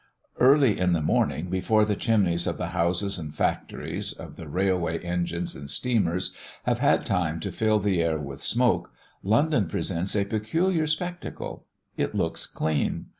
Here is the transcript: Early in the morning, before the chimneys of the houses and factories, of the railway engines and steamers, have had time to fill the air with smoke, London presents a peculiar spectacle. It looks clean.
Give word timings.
Early 0.39 0.79
in 0.79 0.93
the 0.93 1.01
morning, 1.03 1.51
before 1.51 1.85
the 1.85 1.95
chimneys 1.95 2.47
of 2.47 2.57
the 2.57 2.69
houses 2.69 3.19
and 3.19 3.35
factories, 3.35 4.13
of 4.13 4.35
the 4.35 4.47
railway 4.47 4.97
engines 4.97 5.53
and 5.55 5.69
steamers, 5.69 6.35
have 6.65 6.79
had 6.79 7.05
time 7.05 7.39
to 7.41 7.51
fill 7.51 7.77
the 7.77 8.01
air 8.01 8.17
with 8.17 8.41
smoke, 8.41 8.91
London 9.21 9.67
presents 9.67 10.15
a 10.15 10.25
peculiar 10.25 10.87
spectacle. 10.87 11.67
It 11.97 12.15
looks 12.15 12.47
clean. 12.47 13.09